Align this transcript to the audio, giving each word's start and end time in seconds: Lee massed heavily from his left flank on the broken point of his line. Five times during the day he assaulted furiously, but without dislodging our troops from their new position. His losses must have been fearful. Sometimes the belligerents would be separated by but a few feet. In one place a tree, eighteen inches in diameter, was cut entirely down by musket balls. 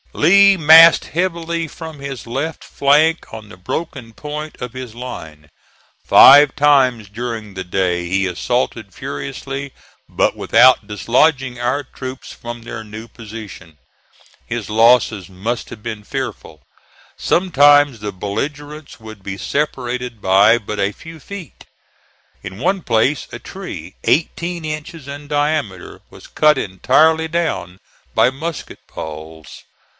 Lee 0.13 0.57
massed 0.57 1.05
heavily 1.05 1.69
from 1.69 1.99
his 1.99 2.27
left 2.27 2.65
flank 2.65 3.33
on 3.33 3.47
the 3.47 3.55
broken 3.55 4.13
point 4.13 4.57
of 4.59 4.73
his 4.73 4.93
line. 4.93 5.49
Five 6.03 6.53
times 6.55 7.07
during 7.07 7.53
the 7.53 7.63
day 7.63 8.09
he 8.09 8.25
assaulted 8.25 8.93
furiously, 8.93 9.71
but 10.09 10.35
without 10.35 10.85
dislodging 10.87 11.61
our 11.61 11.83
troops 11.83 12.33
from 12.33 12.61
their 12.63 12.83
new 12.83 13.07
position. 13.07 13.77
His 14.47 14.69
losses 14.69 15.29
must 15.29 15.69
have 15.69 15.83
been 15.83 16.03
fearful. 16.03 16.61
Sometimes 17.15 17.99
the 17.99 18.11
belligerents 18.11 18.99
would 18.99 19.23
be 19.23 19.37
separated 19.37 20.19
by 20.19 20.57
but 20.57 20.79
a 20.79 20.91
few 20.91 21.21
feet. 21.21 21.63
In 22.43 22.57
one 22.59 22.81
place 22.81 23.27
a 23.31 23.39
tree, 23.39 23.95
eighteen 24.03 24.65
inches 24.65 25.07
in 25.07 25.27
diameter, 25.29 26.01
was 26.09 26.27
cut 26.27 26.57
entirely 26.57 27.29
down 27.29 27.77
by 28.13 28.29
musket 28.29 28.79
balls. 28.93 29.63